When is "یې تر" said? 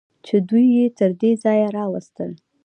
0.77-1.11